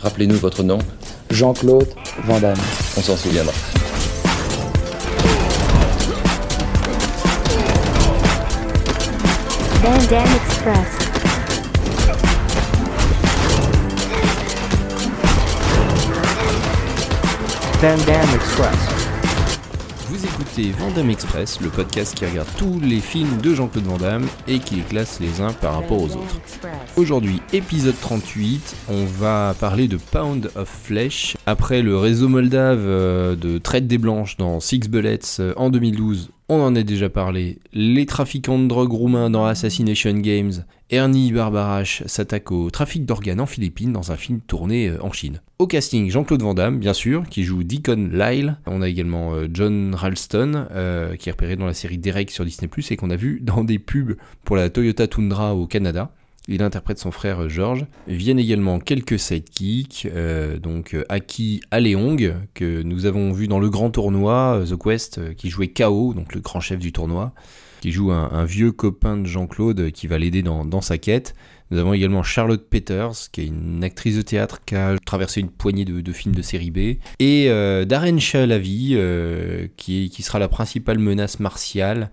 [0.00, 0.78] Rappelez-nous votre nom.
[1.30, 1.88] Jean-Claude
[2.24, 2.56] Van Damme.
[2.96, 3.52] On s'en souviendra.
[9.82, 11.08] Van Damme Express.
[17.80, 18.98] Van Damme Express.
[20.08, 24.26] Vous écoutez Vandame Express, le podcast qui regarde tous les films de Jean-Claude Van Damme
[24.48, 26.40] et qui les classe les uns par rapport aux autres.
[26.98, 31.36] Aujourd'hui, épisode 38, on va parler de Pound of Flesh.
[31.46, 36.30] Après le réseau moldave euh, de traite des blanches dans Six Bullets euh, en 2012,
[36.48, 37.60] on en a déjà parlé.
[37.72, 40.64] Les trafiquants de drogue roumains dans Assassination Games.
[40.90, 45.40] Ernie Barbarache s'attaque au trafic d'organes en Philippines dans un film tourné euh, en Chine.
[45.60, 48.58] Au casting, Jean-Claude Van Damme, bien sûr, qui joue Deacon Lyle.
[48.66, 50.66] On a également John Ralston,
[51.18, 53.80] qui est repéré dans la série Derek sur Disney+, et qu'on a vu dans des
[53.80, 56.12] pubs pour la Toyota Tundra au Canada.
[56.50, 57.84] Il interprète son frère euh, George.
[58.06, 63.68] Viennent également quelques sidekicks, euh, donc euh, Aki Aleong, que nous avons vu dans le
[63.68, 67.34] grand tournoi, The Quest, qui jouait KO, donc le grand chef du tournoi,
[67.82, 71.34] qui joue un, vieux copain de Jean-Claude qui va l'aider dans, sa quête.
[71.70, 75.50] Nous avons également Charlotte Peters, qui est une actrice de théâtre qui a traversé une
[75.50, 76.98] poignée de, films de série B.
[77.20, 77.48] Et
[77.86, 78.96] Darren Shalavi,
[79.76, 82.10] qui sera la principale menace martiale,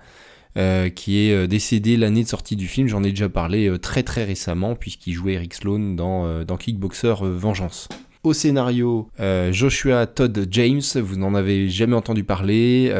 [0.58, 2.88] euh, qui est euh, décédé l'année de sortie du film.
[2.88, 7.89] J'en ai déjà parlé euh, très très récemment, puisqu'il jouait Eric Sloan dans, Kickboxer Vengeance.
[8.23, 9.09] Au scénario,
[9.52, 12.92] Joshua Todd James, vous n'en avez jamais entendu parler.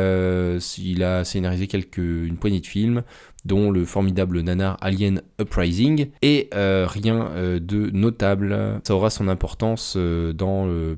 [0.78, 3.02] il a scénarisé quelques, une poignée de films,
[3.44, 8.80] dont le formidable nanar Alien Uprising, et rien de notable.
[8.84, 9.98] Ça aura son importance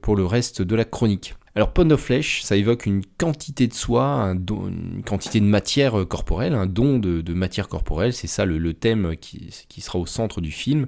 [0.01, 1.35] pour le reste de la chronique.
[1.57, 6.05] Alors Pound of Flesh, ça évoque une quantité de soi, une quantité de matière euh,
[6.05, 10.39] corporelle, un don de, matière corporelle, c'est ça le, thème qui, qui sera au centre
[10.39, 10.85] du film.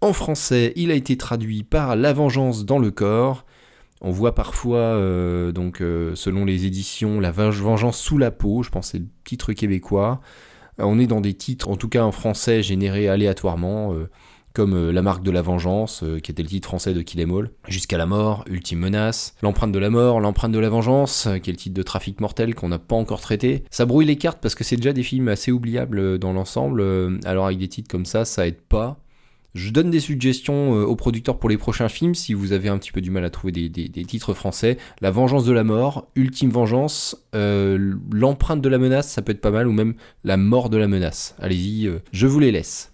[0.00, 3.46] En français, il a été traduit par La vengeance dans le corps.
[4.00, 8.64] On voit parfois, euh, donc euh, selon les éditions, La Venge- vengeance sous la peau,
[8.64, 10.20] je pense que c'est le titre québécois.
[10.80, 14.10] Euh, on est dans des titres, en tout cas en français, générés aléatoirement, euh,
[14.52, 17.20] comme euh, La marque de la vengeance, euh, qui était le titre français de Kill
[17.20, 21.26] Em All, Jusqu'à la mort, Ultime menace, L'empreinte de la mort, L'empreinte de la vengeance,
[21.26, 23.64] euh, qui est le titre de Trafic mortel qu'on n'a pas encore traité.
[23.70, 26.84] Ça brouille les cartes parce que c'est déjà des films assez oubliables dans l'ensemble,
[27.24, 28.98] alors avec des titres comme ça, ça aide pas.
[29.54, 32.92] Je donne des suggestions aux producteurs pour les prochains films si vous avez un petit
[32.92, 34.78] peu du mal à trouver des, titres français.
[35.00, 39.50] La vengeance de la mort, Ultime vengeance, L'empreinte de la menace, ça peut être pas
[39.50, 39.94] mal, ou même
[40.24, 41.34] La mort de la menace.
[41.40, 42.92] Allez-y, je vous les laisse.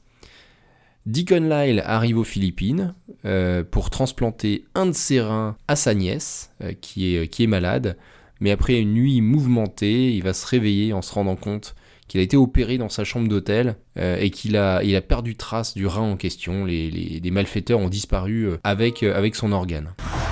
[1.07, 2.95] Deacon Lyle arrive aux Philippines
[3.25, 7.49] euh, pour transplanter un de ses reins à sa nièce, euh, qui, est, qui est
[7.49, 7.97] malade.
[8.41, 11.75] Mais après une nuit mouvementée, il va se réveiller en se rendant compte
[12.09, 15.37] qu'il a été opéré dans sa chambre d'hôtel euh, et qu'il a, il a perdu
[15.37, 16.65] trace du rein en question.
[16.65, 19.91] Les, les- les malfaiteurs ont disparu euh, avec, euh, avec son organe.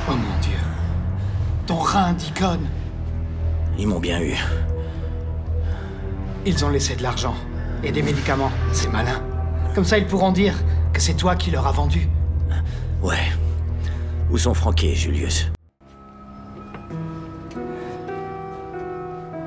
[0.09, 0.59] Oh mon dieu.
[1.67, 2.67] Ton rein d'icône.
[3.79, 4.35] Ils m'ont bien eu.
[6.47, 7.35] Ils ont laissé de l'argent
[7.83, 8.53] et des médicaments.
[8.73, 9.21] C'est malin.
[9.75, 10.55] Comme ça, ils pourront dire
[10.93, 12.09] que c'est toi qui leur as vendu.
[13.03, 13.33] Ouais.
[14.31, 15.49] Où sont Francky et Julius?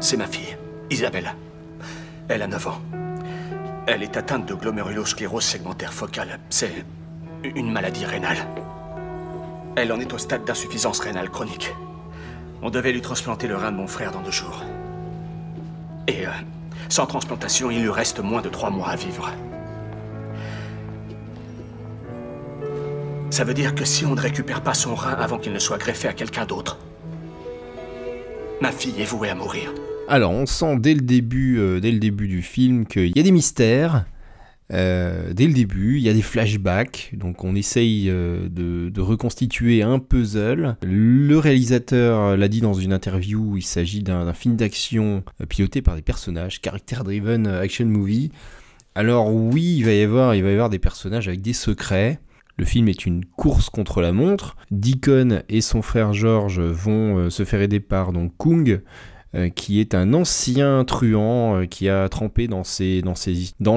[0.02, 0.58] C'est ma fille,
[0.90, 1.34] Isabella.
[2.28, 2.82] Elle a 9 ans.
[3.88, 6.40] Elle est atteinte de glomérulosclérose segmentaire focale.
[6.50, 6.86] C'est
[7.44, 8.38] une maladie rénale.
[9.78, 11.74] Elle en est au stade d'insuffisance rénale chronique.
[12.62, 14.62] On devait lui transplanter le rein de mon frère dans deux jours.
[16.08, 16.32] Et euh,
[16.90, 19.32] sans transplantation, il lui reste moins de trois mois à vivre.
[23.38, 25.78] Ça veut dire que si on ne récupère pas son rein avant qu'il ne soit
[25.78, 26.80] greffé à quelqu'un d'autre,
[28.62, 29.72] ma fille est vouée à mourir.
[30.08, 33.22] Alors, on sent dès le début, euh, dès le début du film qu'il y a
[33.22, 34.06] des mystères.
[34.74, 39.02] Euh, dès le début, il y a des flashbacks, donc on essaye euh, de, de
[39.02, 40.76] reconstituer un puzzle.
[40.82, 46.02] Le réalisateur l'a dit dans une interview, il s'agit d'un film d'action piloté par des
[46.02, 48.32] personnages, character-driven action movie.
[48.96, 52.20] Alors oui, il va y avoir, il va y avoir des personnages avec des secrets.
[52.58, 54.56] Le film est une course contre la montre.
[54.72, 58.82] Deacon et son frère George vont euh, se faire aider par donc Kung,
[59.36, 63.16] euh, qui est un ancien truand euh, qui a trempé dans ces dans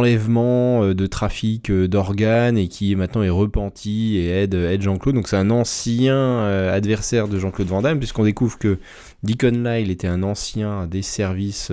[0.05, 5.17] euh, de trafic d'organes et qui maintenant est repenti et aide, Jean-Claude.
[5.17, 8.79] Donc c'est un ancien adversaire de Jean-Claude Van Damme puisqu'on découvre que
[9.25, 11.71] Deacon Lyle était un ancien des services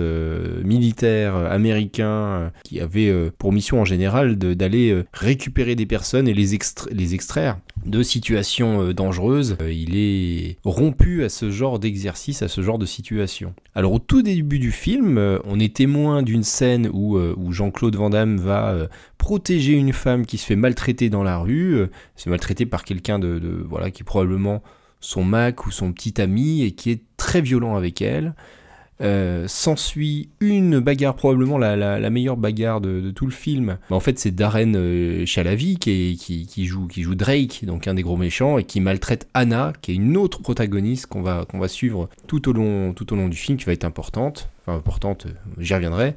[0.64, 7.58] militaires américains qui avait pour mission en général d'aller récupérer des personnes et les extraire
[7.86, 12.78] de situations euh, dangereuses, euh, il est rompu à ce genre d'exercice, à ce genre
[12.78, 13.54] de situation.
[13.74, 17.18] Alors au tout début du film, euh, on est témoin d'une scène où,
[17.50, 22.24] Jean-Claude Van Damme va protéger une femme qui se fait maltraiter dans la rue, se
[22.24, 24.62] fait maltraiter par quelqu'un de, voilà qui est probablement
[25.00, 28.34] son Mac ou son petit ami et qui est très violent avec elle.
[29.00, 33.78] Euh, s'ensuit une bagarre, probablement la, meilleure bagarre de, tout le film.
[33.90, 38.58] En fait, c'est Darren euh, Chalavi qui, qui, joue, Drake, donc un des gros méchants,
[38.58, 42.48] et qui maltraite Anna, qui est une autre protagoniste qu'on va, qu'on va suivre tout
[42.48, 44.48] au, long, tout au long du film, qui va être importante.
[44.66, 46.16] Enfin, importante, euh, j'y reviendrai.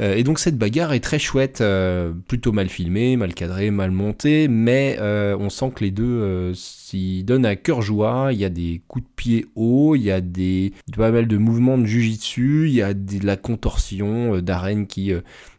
[0.00, 3.90] Euh, et donc cette bagarre est très chouette, euh, plutôt mal filmée, mal cadrée, mal
[3.90, 8.28] montée, mais euh, on sent que les deux s'y donnent à cœur joie.
[8.32, 11.36] Il y a des coups de pied hauts, il y a des pas mal de
[11.36, 15.12] mouvements de jujitsu, il y a de la contorsion d'arène qui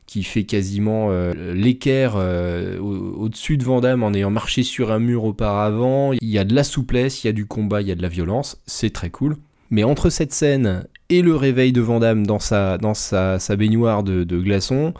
[0.05, 1.11] qui fait quasiment
[1.53, 6.13] l'équerre au-dessus de Vandame en ayant marché sur un mur auparavant.
[6.13, 8.01] Il y a de la souplesse, il y a du combat, il y a de
[8.01, 9.37] la violence, c'est très cool.
[9.69, 14.39] Mais entre cette scène et le réveil de Vandame dans sa, dans sa, baignoire de,
[14.39, 14.93] glaçons,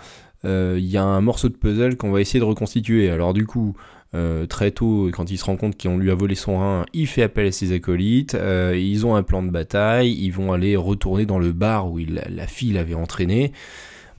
[0.45, 3.09] euh, il y a un morceau de puzzle qu'on va essayer de reconstituer.
[3.09, 3.75] Alors du coup,
[4.15, 7.07] euh, très tôt, quand il se rend compte qu'on lui a volé son rein, il
[7.07, 10.75] fait appel à ses acolytes, euh, ils ont un plan de bataille, ils vont aller
[10.75, 13.51] retourner dans le bar où la fille l'avait entraîné.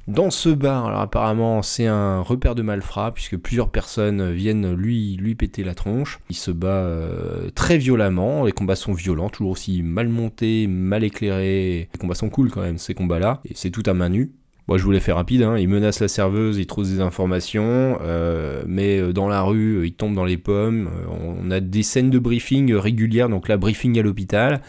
[0.09, 5.17] Dans ce bar, alors apparemment c'est un repère de malfrats puisque plusieurs personnes viennent lui,
[5.17, 6.21] lui péter la tronche.
[6.29, 11.05] Il se bat euh, très violemment, les combats sont violents, toujours aussi mal montés, mal
[11.05, 11.89] éclairés.
[11.93, 14.33] Les combats sont cool quand même ces combats-là, et c'est tout à main nue.
[14.71, 15.59] Moi je voulais faire rapide, hein.
[15.59, 19.93] il menace la serveuse, il trouve des informations, euh, mais euh, dans la rue il
[19.93, 20.89] tombe dans les pommes.
[21.11, 24.63] on a des scènes de briefing régulières, donc la briefing à l'hôpital.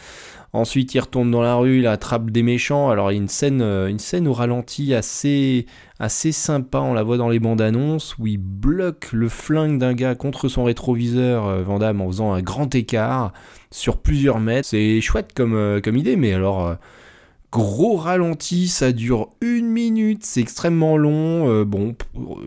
[0.54, 2.90] Ensuite, il retourne dans la rue, il attrape des méchants.
[2.90, 5.66] Alors, il y a une scène, euh, une scène au ralenti assez,
[5.98, 6.80] assez sympa.
[6.80, 10.50] On la voit dans les bandes annonces où il bloque le flingue d'un gars contre
[10.50, 13.32] son rétroviseur, euh, Vandame, en faisant un grand écart
[13.72, 14.68] sur plusieurs mètres.
[14.68, 16.76] C'est chouette comme, euh, comme idée, mais alors.
[17.52, 21.64] Gros ralenti, ça dure une minute, c'est extrêmement long.
[21.66, 21.96] bon,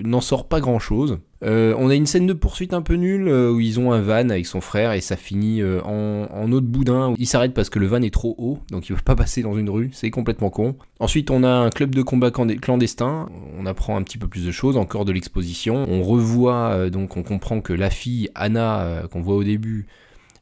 [0.03, 1.19] n'en sort pas grand chose.
[1.45, 4.01] Euh, on a une scène de poursuite un peu nulle euh, où ils ont un
[4.01, 7.15] van avec son frère et ça finit euh, en, en, de boudin.
[7.19, 9.57] Ils s'arrêtent parce que le van est trop haut, donc ils peuvent pas passer dans
[9.57, 10.77] une rue, c'est complètement con.
[11.01, 13.29] Ensuite, on a un club de combat clandestin.
[13.59, 15.87] On apprend un petit peu plus de choses, encore de l'exposition.
[15.89, 19.87] On revoit, donc on comprend que la fille Anna, qu'on voit au début,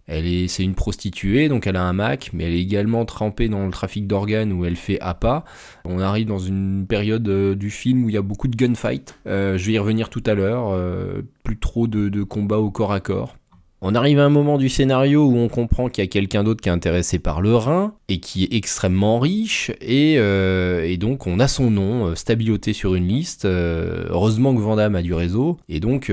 [0.07, 3.49] elle est, c'est une prostituée, donc elle a un Mac, mais elle est également trempée
[3.49, 5.45] dans le trafic d'organes où elle fait appât.
[5.85, 9.19] On arrive dans une période euh, du film où il y a beaucoup de gunfight.
[9.27, 10.71] Euh, je vais y revenir tout à l'heure.
[10.71, 13.37] Euh, plus trop de, de combats au corps à corps.
[13.85, 16.61] On arrive à un moment du scénario où on comprend qu'il y a quelqu'un d'autre
[16.61, 21.41] qui est intéressé par le Rhin et qui est extrêmement riche et, euh, donc on
[21.41, 23.45] a son nom euh, stabiloté sur une liste.
[23.45, 26.13] Euh, heureusement que Vandamme a du réseau et donc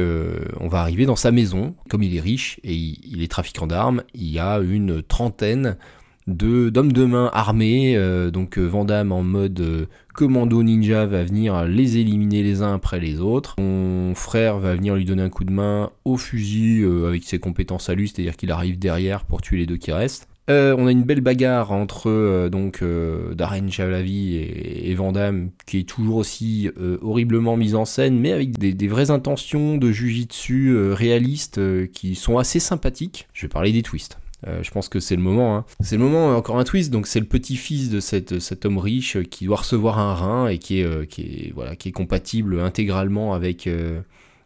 [0.59, 1.75] on va arriver dans sa maison.
[1.89, 5.77] Comme il est riche et il est trafiquant d'armes, il y a une trentaine
[6.29, 7.95] d'hommes de main armés.
[7.95, 12.73] Euh, donc euh, Vandame en mode euh, commando ninja va venir les éliminer les uns
[12.73, 13.55] après les autres.
[13.59, 17.89] Mon frère va venir lui donner un coup de main au fusil avec ses compétences
[17.89, 20.27] à lui, c'est-à-dire qu'il arrive derrière pour tuer les deux qui restent.
[20.49, 22.83] on a une belle bagarre entre donc
[23.33, 26.69] Darren Chalavi et, et Vandame qui est toujours aussi
[27.01, 31.61] horriblement mise en scène, mais avec des, des vraies intentions de jujitsu réalistes
[31.91, 33.29] qui sont assez sympathiques.
[33.31, 34.17] Je vais parler des twists.
[34.47, 35.57] Euh, je pense que c'est le moment.
[35.57, 35.65] Hein.
[35.81, 36.91] C'est le moment, encore un twist.
[36.91, 40.79] Donc, c'est le petit-fils de cet homme riche qui doit recevoir un rein et qui
[40.79, 41.05] est, euh,
[41.53, 44.01] voilà, qui est compatible intégralement avec, euh,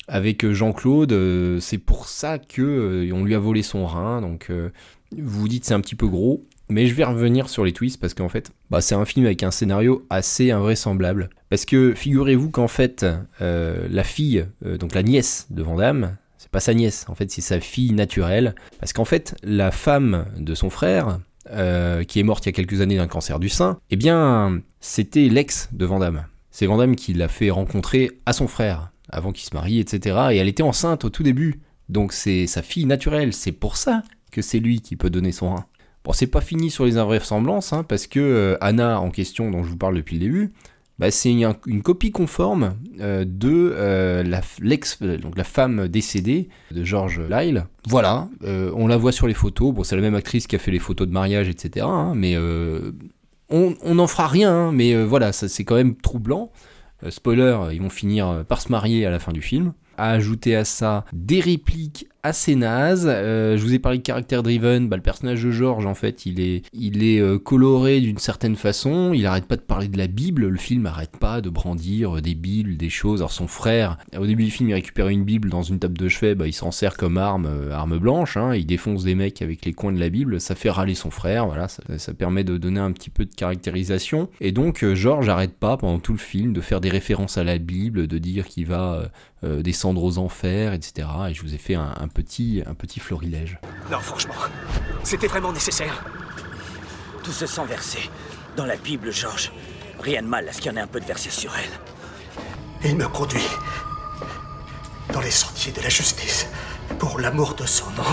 [0.10, 1.60] Jean-Claude.
[1.62, 4.22] c'est pour ça que on lui a volé son rein.
[4.22, 6.46] Donc, vous vous dites c'est un petit peu gros.
[6.70, 9.44] Mais je vais revenir sur les twists parce qu'en fait, bah, c'est un film avec
[9.44, 11.30] un scénario assez invraisemblable.
[11.50, 13.06] Parce que figurez-vous qu'en fait,
[13.40, 14.46] la fille,
[14.80, 18.54] donc la nièce de Vandame, c'est pas sa nièce, en fait, c'est sa fille naturelle.
[18.82, 21.20] Parce qu'en fait, la femme de son frère,
[21.52, 24.60] euh, qui est morte il y a quelques années d'un cancer du sein, eh bien,
[24.82, 26.26] c'était l'ex de Vandame.
[26.52, 30.18] C'est Vandame qui l'a fait rencontrer à son frère, avant qu'il se marie, etc.
[30.32, 31.62] Et elle était enceinte au tout début.
[31.88, 33.32] Donc c'est sa fille naturelle.
[33.32, 35.66] C'est pour ça que c'est lui qui peut donner son rein.
[36.04, 39.64] Bon, c'est pas fini sur les invraisemblances, hein, parce que euh, Anna, en question, dont
[39.64, 40.52] je vous parle depuis le début,
[41.04, 44.40] bah, c'est une, copie conforme euh, de euh, la,
[45.18, 47.66] donc la femme décédée de George Lyle.
[47.90, 49.74] Voilà, euh, on la voit sur les photos.
[49.74, 51.86] Bon, c'est la même actrice qui a fait les photos de mariage, etc.
[51.90, 52.38] Hein, mais
[53.50, 54.54] on n'en fera rien.
[54.54, 56.54] Hein, mais voilà, c'est quand même troublant.
[57.10, 59.74] spoiler, ils vont finir par se marier à la fin du film.
[59.98, 63.06] À ajouter à ça des répliques assez naze.
[63.08, 64.88] Euh, je vous ai parlé de caractère driven.
[64.88, 69.12] Bah, le personnage de George, en fait, il est, euh, coloré d'une certaine façon.
[69.14, 70.48] Il arrête pas de parler de la Bible.
[70.48, 73.20] Le film arrête pas de brandir des Bibles, des choses.
[73.20, 76.08] Alors son frère, au début du film, il récupère une Bible dans une table de
[76.08, 76.34] chevet.
[76.34, 78.38] Bah, il s'en sert comme arme, arme blanche.
[78.38, 78.56] Hein.
[78.56, 80.40] Il défonce des mecs avec les coins de la Bible.
[80.40, 81.48] Ça fait râler son frère.
[81.98, 84.30] Ça, permet de donner un petit peu de caractérisation.
[84.40, 87.58] Et donc, George arrête pas pendant tout le film de faire des références à la
[87.58, 89.12] Bible, de dire qu'il va
[89.44, 91.08] euh, descendre aux enfers, etc.
[91.30, 93.60] Et je vous ai fait un petit, un petit florilège.
[93.92, 94.36] Non, franchement,
[95.04, 96.04] c'était vraiment nécessaire.
[97.24, 98.10] Tout ce sang versé
[98.56, 99.52] dans la Bible, Georges.
[100.00, 102.90] Rien de mal à ce qu'il y en ait un peu de versé sur elle.
[102.90, 103.48] Il me conduit
[105.12, 106.48] dans les sentiers de la justice
[107.00, 108.04] pour l'amour de son nom.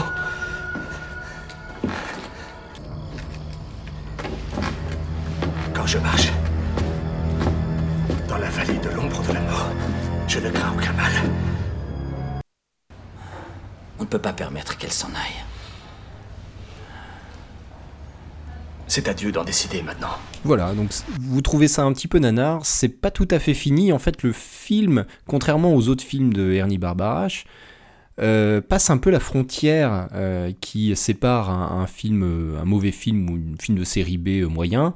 [5.75, 6.31] Quand je marche
[8.29, 9.71] dans la vallée de l'ombre de la mort,
[10.29, 11.13] je ne crains aucun mal.
[14.01, 15.45] On ne peut pas permettre qu'elle s'en aille.
[18.89, 20.17] C'est à Dieu d'en décider maintenant.
[20.43, 20.89] Voilà, donc
[21.21, 23.93] vous trouvez ça un petit peu nanar, c'est pas tout à fait fini.
[23.93, 27.45] En fait, le film, contrairement aux autres films de Ernie Barbarache,
[28.21, 33.63] euh, passe un peu la frontière euh, qui sépare film, un mauvais film ou un
[33.63, 34.95] film de série B moyen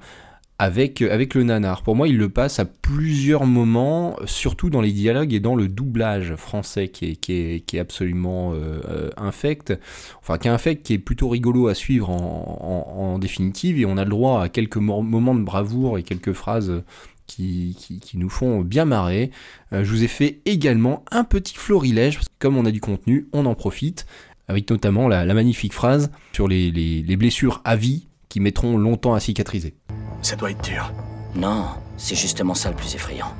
[0.58, 1.82] avec, avec le nanar.
[1.82, 5.66] Pour moi, il le passe à plusieurs moments, surtout dans les dialogues et dans le
[5.68, 9.74] doublage français qui est, absolument euh, infect.
[10.20, 13.80] Enfin, qui est infect, qui est plutôt rigolo à suivre en, définitive.
[13.80, 16.82] Et on a le droit à quelques moments de bravoure et quelques phrases
[17.26, 17.76] qui,
[18.14, 19.30] nous font bien marrer.
[19.72, 22.80] Euh, je vous ai fait également un petit florilège, parce que comme on a du
[22.80, 24.06] contenu, on en profite,
[24.46, 29.74] avec notamment la, magnifique phrase sur les blessures à vie qui mettront longtemps à cicatriser.
[30.22, 30.90] Ça doit être dur.
[31.34, 33.32] Non, c'est justement ça le plus effrayant.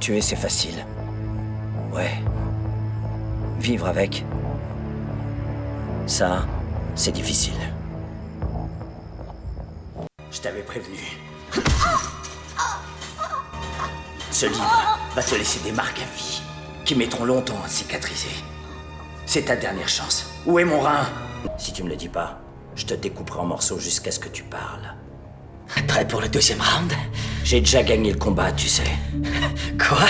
[0.00, 0.84] Tuer, c'est facile.
[1.92, 2.20] Ouais.
[3.58, 4.24] Vivre avec.
[6.06, 6.46] Ça,
[6.94, 7.54] c'est difficile.
[10.30, 10.98] Je t'avais prévenu.
[14.30, 16.42] Ce livre va te laisser des marques à vie
[16.84, 18.34] qui mettront longtemps à cicatriser.
[19.26, 20.26] C'est ta dernière chance.
[20.44, 21.06] Où est mon rein?
[21.56, 22.40] Si tu me le dis pas,
[22.74, 24.94] je te découperai en morceaux jusqu'à ce que tu parles.
[25.86, 26.92] Prêt pour le deuxième round?
[27.44, 28.82] J'ai déjà gagné le combat, tu sais.
[29.78, 30.06] Quoi?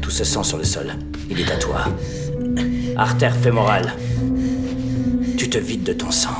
[0.00, 0.92] Tout ce sang sur le sol,
[1.28, 1.84] il est à toi.
[2.96, 3.92] Artère fémorale.
[5.36, 6.34] Tu te vides de ton sang.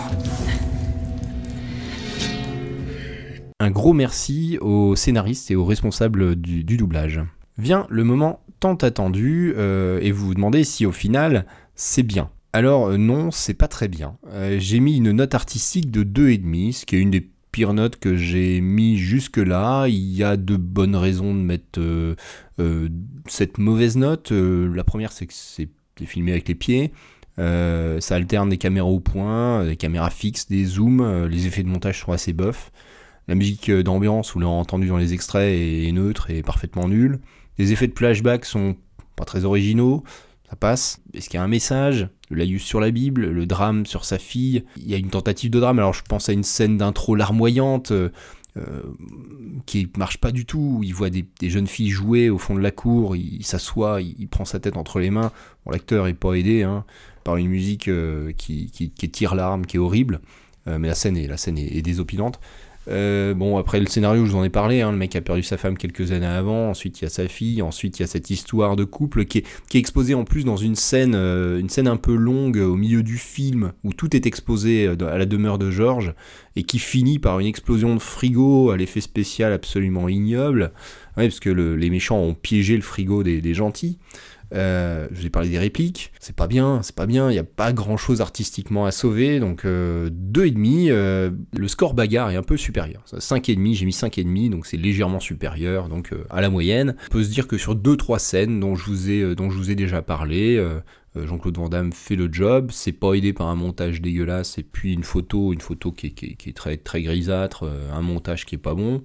[3.61, 7.21] Un gros merci aux scénaristes et aux responsables du, doublage.
[7.59, 12.31] Vient le moment tant attendu euh, et vous vous demandez si au final c'est bien.
[12.53, 14.17] Alors non, c'est pas très bien.
[14.29, 17.29] Euh, j'ai mis une note artistique de 2,5, ce qui est une des
[17.59, 19.89] pires notes que j'ai mis jusque-là.
[19.89, 22.15] Il y a de bonnes raisons de mettre euh,
[22.61, 22.89] euh,
[23.27, 24.31] cette mauvaise note.
[24.31, 25.69] Euh, la première, c'est que c'est
[26.05, 26.93] filmé avec les pieds.
[27.37, 31.27] ça alterne des caméras au point, des caméras fixes, des zooms.
[31.27, 32.71] les effets de montage sont assez bofs.
[33.27, 37.19] La musique d'ambiance, vous l'avez entendu dans les extraits, est neutre et parfaitement nulle.
[37.59, 38.77] Les effets de flashback sont
[39.17, 40.05] pas très originaux
[40.49, 41.01] ça passe.
[41.13, 42.09] Est-ce qu'il y a un message?
[42.31, 44.65] Le laïus sur la Bible, le drame sur sa fille?
[44.77, 45.79] Il y a une tentative de drame.
[45.79, 47.93] Alors je pense à une scène d'intro larmoyante
[48.57, 48.83] euh,
[49.67, 50.81] qui marche pas du tout.
[50.83, 53.17] Il voit des, jeunes filles jouer au fond de la cour.
[53.17, 55.33] Il, s'assoit, il, prend sa tête entre les mains.
[55.65, 56.85] Bon, l'acteur est pas aidé hein,
[57.25, 60.21] par une musique euh, qui, qui, tire l'arme, qui est horrible.
[60.67, 61.83] Euh, mais la scène est, la scène est.
[62.89, 65.43] Euh, bon, après le scénario, je vous en ai parlé, hein, le mec a perdu
[65.43, 68.07] sa femme quelques années avant, ensuite il y a sa fille, ensuite il y a
[68.07, 71.89] cette histoire de couple qui est, exposée en plus dans une scène, euh, une scène
[71.89, 75.59] un peu longue au milieu du film, où tout est exposé euh, à la demeure
[75.59, 76.15] de Georges,
[76.57, 80.73] et qui finit par une explosion de frigo à l'effet spécial absolument ignoble,
[81.17, 83.99] ouais, parce que le, les méchants ont piégé le frigo des gentils.
[84.55, 87.39] Euh, je vous ai parlé des répliques, c'est pas bien, c'est pas bien, il n'y
[87.39, 92.37] a pas grand chose artistiquement à sauver, donc euh, 2,5, euh, le score bagarre est
[92.37, 93.03] un peu supérieur.
[93.07, 96.97] 5,5, j'ai mis 5,5, donc c'est légèrement supérieur donc euh, à la moyenne.
[97.09, 99.71] On peut se dire que sur 2-3 scènes dont je vous ai, dont je vous
[99.71, 100.81] ai déjà parlé, euh,
[101.15, 104.95] Jean-Claude Van Damme fait le job, c'est pas aidé par un montage dégueulasse, et puis
[104.95, 109.03] une photo, une photo qui est très, très grisâtre, un montage qui est pas bon.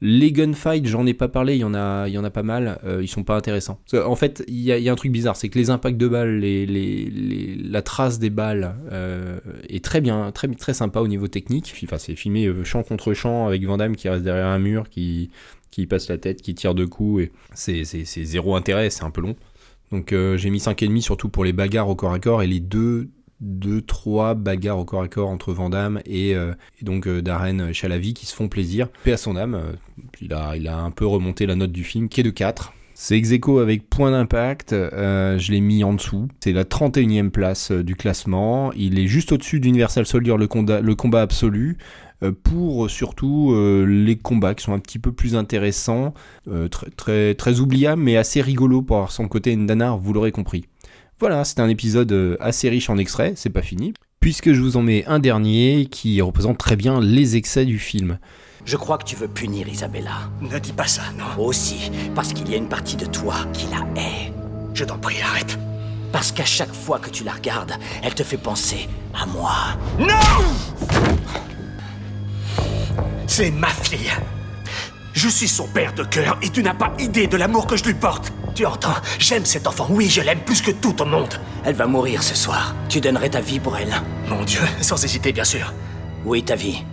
[0.00, 2.78] Les gunfights, j'en ai pas parlé, il y en a, y en a pas mal,
[2.84, 3.80] euh, ils sont pas intéressants.
[3.92, 6.66] En fait, il y, a un truc bizarre, c'est que les impacts de balles, les,
[6.66, 11.26] les, les, la trace des balles euh, est très bien, très, très sympa au niveau
[11.26, 11.74] technique.
[11.84, 15.30] Enfin, c'est filmé euh, champ contre champ avec Vandamme qui reste derrière un mur, qui,
[15.72, 19.20] qui passe la tête, qui tire deux coups, et c'est zéro intérêt, c'est un peu
[19.20, 19.34] long.
[19.90, 22.60] Donc euh, j'ai mis 5,5 surtout pour les bagarres au corps à corps et les
[22.60, 23.08] deux
[23.40, 27.72] deux, trois bagarres au corps à corps entre Vandamme et, euh, et donc euh, Darren
[27.72, 28.88] Chalavi qui se font plaisir.
[29.04, 29.72] Paix à son âme, euh,
[30.20, 32.72] il, a, un peu remonté la note du film qui est de 4.
[32.94, 33.30] C'est ex
[33.60, 36.26] avec Point d'impact, euh, je l'ai mis en dessous.
[36.40, 38.72] C'est la 31e place du classement.
[38.72, 41.78] Il est juste au-dessus d'Universal Soldier, le, combat- combat absolu.
[42.42, 43.54] pour surtout
[43.86, 46.12] les combats qui sont un petit peu plus intéressants,
[46.72, 50.64] très, très, très oubliables, mais assez rigolo pour avoir son côté Ndanar, vous l'aurez compris.
[51.20, 54.76] Voilà, c'est un épisode euh, assez riche en extraits, c'est pas fini, puisque je vous
[54.76, 58.18] en mets un dernier qui représente très bien les excès du film.
[58.64, 60.30] Je crois que tu veux punir Isabella.
[60.40, 61.42] Ne dis pas ça, non.
[61.42, 64.32] Aussi, parce qu'il y a une partie de toi qui la hait.
[64.74, 65.58] Je t'en prie, arrête.
[66.12, 67.72] Parce qu'à chaque fois que tu la regardes,
[68.02, 69.52] elle te fait penser à moi.
[73.26, 74.10] C'est ma fille.
[75.12, 77.84] Je suis son père de cœur et tu n'as pas idée de l'amour que je
[77.84, 78.32] lui porte.
[78.54, 79.86] Tu entends J'aime cet enfant.
[79.90, 81.34] Oui, je l'aime plus que tout au monde.
[81.64, 82.74] Elle va mourir ce soir.
[82.88, 83.92] Tu donnerais ta vie pour elle.
[84.28, 85.72] Mon Dieu, sans hésiter, bien sûr.
[86.24, 86.84] Oui, ta vie.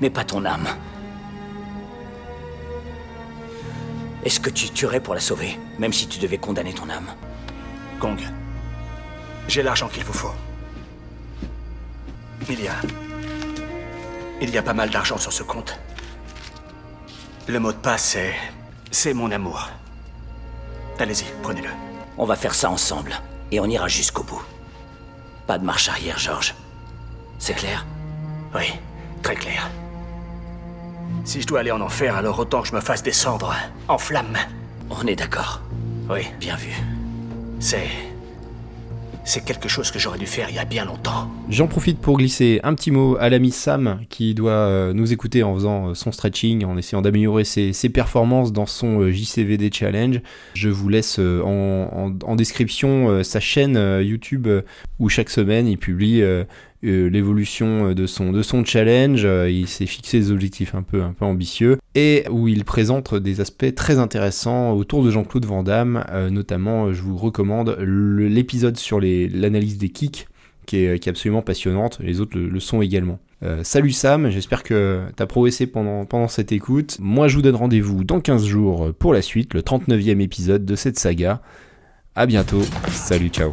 [0.00, 0.68] Mais pas ton âme.
[4.24, 7.06] Est-ce que tu tuerais pour la sauver, même si tu devais condamner ton âme?
[7.98, 8.20] Kong,
[9.48, 10.32] j'ai l'argent qu'il vous faut.
[12.48, 12.74] Il y a.
[14.40, 15.78] Il y a pas mal d'argent sur ce compte.
[17.48, 18.34] Le mot de passe, c'est.
[18.90, 19.68] C'est mon amour.
[20.98, 21.68] Allez-y, prenez-le.
[22.16, 23.12] On va faire ça ensemble,
[23.52, 24.42] et on ira jusqu'au bout.
[25.46, 26.54] Pas de marche arrière, Georges.
[27.38, 27.86] C'est clair?
[28.54, 28.72] Oui,
[29.22, 29.70] très clair.
[31.24, 33.54] Si je dois aller en enfer, alors autant que je me fasse descendre
[33.86, 34.36] en flammes.
[34.90, 35.60] On est d'accord.
[36.10, 36.72] Oui, Bien vu.
[37.60, 37.88] c'est.
[39.28, 41.30] C'est quelque chose que j'aurais dû faire il y a bien longtemps.
[41.50, 45.42] J'en profite pour glisser un petit mot à l'ami Sam qui doit euh, nous écouter
[45.42, 50.22] en faisant euh, son stretching, en essayant d'améliorer ses, performances dans son euh, JCVD Challenge.
[50.54, 54.48] Je vous laisse en, description sa chaîne YouTube
[54.98, 56.22] où chaque semaine il publie
[56.84, 59.24] euh, l'évolution de son, de son challenge.
[59.24, 63.16] Euh, il s'est fixé des objectifs un peu, un peu ambitieux et où il présente
[63.16, 66.04] des aspects très intéressants autour de Jean-Claude Van Damme.
[66.10, 70.28] Euh, notamment, je vous recommande l'épisode sur l'analyse des kicks
[70.66, 71.98] qui est, qui est absolument passionnante.
[72.00, 73.18] Les autres le, sont également.
[73.62, 76.96] Salut Sam, j'espère que t'as progressé pendant, pendant cette écoute.
[77.00, 80.74] Moi, je vous donne rendez-vous dans 15 jours pour la suite, le 39e épisode de
[80.74, 81.40] cette saga.
[82.16, 82.62] À bientôt.
[82.90, 83.52] Salut, ciao.